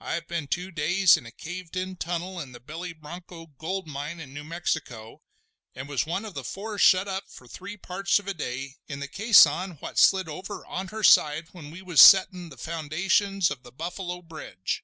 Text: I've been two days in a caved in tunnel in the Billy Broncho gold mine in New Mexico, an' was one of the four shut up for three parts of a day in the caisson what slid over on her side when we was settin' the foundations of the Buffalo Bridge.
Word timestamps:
I've 0.00 0.26
been 0.26 0.46
two 0.46 0.70
days 0.70 1.18
in 1.18 1.26
a 1.26 1.30
caved 1.30 1.76
in 1.76 1.96
tunnel 1.96 2.40
in 2.40 2.52
the 2.52 2.60
Billy 2.60 2.94
Broncho 2.94 3.48
gold 3.58 3.86
mine 3.86 4.18
in 4.18 4.32
New 4.32 4.42
Mexico, 4.42 5.20
an' 5.74 5.86
was 5.86 6.06
one 6.06 6.24
of 6.24 6.32
the 6.32 6.44
four 6.44 6.78
shut 6.78 7.06
up 7.06 7.28
for 7.28 7.46
three 7.46 7.76
parts 7.76 8.18
of 8.18 8.26
a 8.26 8.32
day 8.32 8.76
in 8.88 9.00
the 9.00 9.06
caisson 9.06 9.72
what 9.80 9.98
slid 9.98 10.30
over 10.30 10.64
on 10.64 10.88
her 10.88 11.02
side 11.04 11.48
when 11.52 11.70
we 11.70 11.82
was 11.82 12.00
settin' 12.00 12.48
the 12.48 12.56
foundations 12.56 13.50
of 13.50 13.62
the 13.62 13.70
Buffalo 13.70 14.22
Bridge. 14.22 14.82